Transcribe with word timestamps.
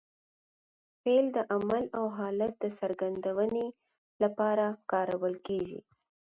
فعل 1.01 1.25
د 1.35 1.37
عمل 1.53 1.83
او 1.97 2.05
حالت 2.17 2.53
د 2.59 2.65
څرګندوني 2.79 3.67
له 4.21 4.29
پاره 4.37 4.67
کارول 4.91 5.35
کېږي. 5.47 5.79